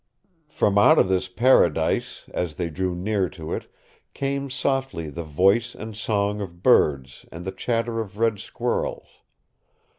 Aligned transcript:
From 0.49 0.79
out 0.79 0.97
of 0.97 1.09
this 1.09 1.27
paradise, 1.27 2.25
as 2.33 2.55
they 2.55 2.71
drew 2.71 2.95
near 2.95 3.29
to 3.29 3.53
it, 3.53 3.71
came 4.15 4.49
softly 4.49 5.11
the 5.11 5.21
voice 5.23 5.75
and 5.75 5.95
song 5.95 6.41
of 6.41 6.63
birds 6.63 7.27
and 7.31 7.45
the 7.45 7.51
chatter 7.51 7.99
of 7.99 8.17
red 8.17 8.39
squirrels. 8.39 9.19